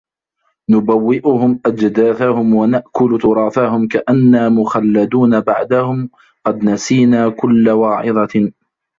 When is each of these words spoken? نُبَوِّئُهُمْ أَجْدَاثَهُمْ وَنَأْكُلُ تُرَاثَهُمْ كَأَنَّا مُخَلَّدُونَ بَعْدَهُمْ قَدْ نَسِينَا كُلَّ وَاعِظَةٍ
نُبَوِّئُهُمْ 0.71 1.59
أَجْدَاثَهُمْ 1.65 2.53
وَنَأْكُلُ 2.55 3.19
تُرَاثَهُمْ 3.21 3.87
كَأَنَّا 3.87 4.49
مُخَلَّدُونَ 4.49 5.39
بَعْدَهُمْ 5.39 6.09
قَدْ 6.47 6.63
نَسِينَا 6.63 7.29
كُلَّ 7.29 7.69
وَاعِظَةٍ 7.69 8.51